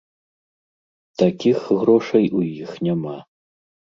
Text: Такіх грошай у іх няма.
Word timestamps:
Такіх 1.23 1.59
грошай 1.83 2.25
у 2.39 2.43
іх 2.63 2.71
няма. 2.87 3.17